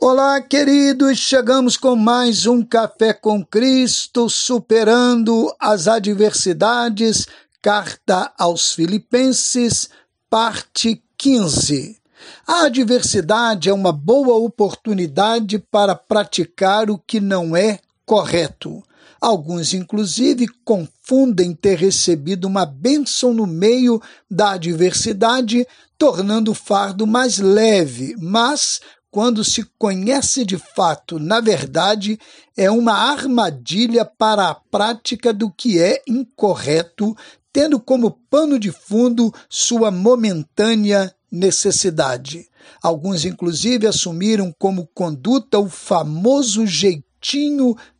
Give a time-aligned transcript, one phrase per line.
[0.00, 7.26] Olá, queridos, chegamos com mais um Café com Cristo, superando as adversidades,
[7.60, 9.90] carta aos Filipenses,
[10.30, 11.98] parte 15.
[12.46, 18.80] A adversidade é uma boa oportunidade para praticar o que não é correto.
[19.20, 25.66] Alguns, inclusive, confundem ter recebido uma bênção no meio da adversidade,
[25.98, 28.80] tornando o fardo mais leve, mas
[29.18, 32.20] quando se conhece de fato, na verdade,
[32.56, 37.16] é uma armadilha para a prática do que é incorreto,
[37.52, 42.48] tendo como pano de fundo sua momentânea necessidade.
[42.80, 47.07] Alguns, inclusive, assumiram como conduta o famoso jeitinho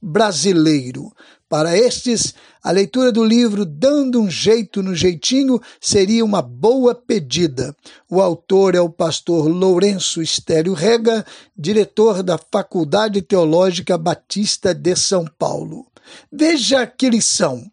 [0.00, 1.12] brasileiro,
[1.48, 7.74] para estes, a leitura do livro Dando um Jeito no Jeitinho seria uma boa pedida.
[8.10, 11.24] O autor é o pastor Lourenço Estélio Rega,
[11.56, 15.86] diretor da Faculdade Teológica Batista de São Paulo.
[16.30, 17.64] Veja que lição: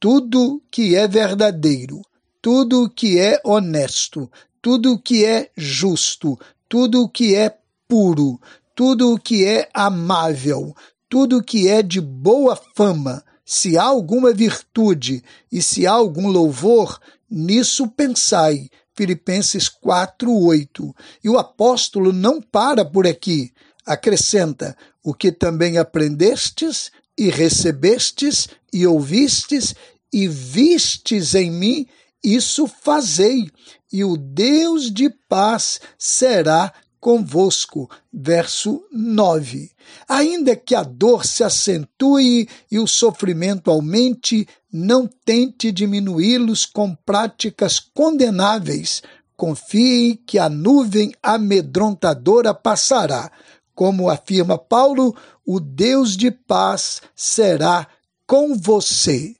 [0.00, 2.00] tudo que é verdadeiro,
[2.40, 4.30] tudo que é honesto,
[4.62, 7.54] tudo que é justo, tudo que é
[7.86, 8.40] puro,
[8.74, 10.74] tudo que é amável,
[11.08, 17.00] tudo que é de boa fama, se há alguma virtude e se há algum louvor,
[17.30, 18.68] nisso pensai.
[18.94, 20.94] Filipenses 4:8.
[21.22, 23.52] E o apóstolo não para por aqui.
[23.86, 29.74] Acrescenta: o que também aprendestes e recebestes e ouvistes
[30.12, 31.86] e vistes em mim,
[32.22, 33.50] isso fazei,
[33.92, 37.90] e o Deus de paz será convosco.
[38.12, 39.70] Verso 9.
[40.08, 47.80] Ainda que a dor se acentue e o sofrimento aumente, não tente diminuí-los com práticas
[47.80, 49.02] condenáveis.
[49.36, 53.30] Confie que a nuvem amedrontadora passará.
[53.74, 55.14] Como afirma Paulo,
[55.46, 57.86] o Deus de paz será
[58.26, 59.36] com você.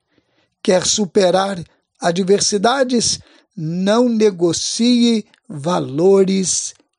[0.63, 1.63] Quer superar
[2.01, 3.19] adversidades?
[3.57, 6.75] Não negocie valores